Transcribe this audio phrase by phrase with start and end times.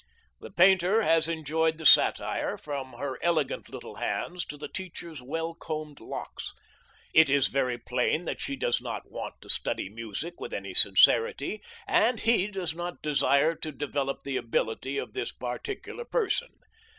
[0.39, 5.53] The painter has enjoyed the satire, from her elegant little hands to the teacher's well
[5.53, 6.55] combed locks.
[7.13, 11.61] It is very plain that she does not want to study music with any sincerity,
[11.87, 16.49] and he does not desire to develop the ability of this particular person.